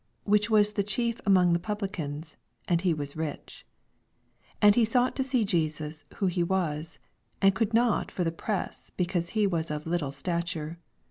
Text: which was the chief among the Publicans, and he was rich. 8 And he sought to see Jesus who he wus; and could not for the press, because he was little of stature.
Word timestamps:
which 0.23 0.49
was 0.49 0.73
the 0.73 0.81
chief 0.81 1.21
among 1.27 1.53
the 1.53 1.59
Publicans, 1.59 2.35
and 2.67 2.81
he 2.81 2.91
was 2.91 3.15
rich. 3.15 3.67
8 4.55 4.55
And 4.59 4.73
he 4.73 4.83
sought 4.83 5.15
to 5.17 5.23
see 5.23 5.45
Jesus 5.45 6.05
who 6.15 6.25
he 6.25 6.41
wus; 6.43 6.97
and 7.39 7.53
could 7.53 7.71
not 7.75 8.09
for 8.09 8.23
the 8.23 8.31
press, 8.31 8.89
because 8.89 9.29
he 9.37 9.45
was 9.45 9.69
little 9.85 10.07
of 10.07 10.15
stature. 10.15 10.79